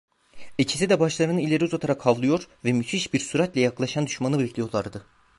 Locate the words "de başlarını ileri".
0.89-1.63